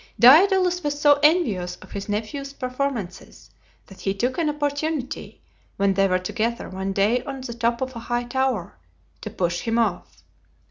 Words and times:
Daedalus 0.19 0.83
was 0.83 0.99
so 0.99 1.19
envious 1.21 1.75
of 1.75 1.91
his 1.91 2.07
nepnew's 2.07 2.53
performances 2.53 3.51
that 3.85 4.01
he 4.01 4.15
took 4.15 4.39
an 4.39 4.49
opportunity, 4.49 5.43
when 5.77 5.93
they 5.93 6.07
were 6.07 6.17
together 6.17 6.67
one 6.69 6.91
day 6.91 7.23
on 7.25 7.41
the 7.41 7.53
top 7.53 7.81
of 7.81 7.95
a 7.95 7.99
high 7.99 8.23
tower, 8.23 8.79
to 9.21 9.29
push 9.29 9.59
him 9.59 9.77
off. 9.77 10.23